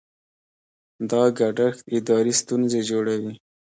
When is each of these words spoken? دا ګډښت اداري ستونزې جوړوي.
دا 1.11 1.21
ګډښت 1.37 1.79
اداري 1.97 2.33
ستونزې 2.41 2.81
جوړوي. 2.89 3.33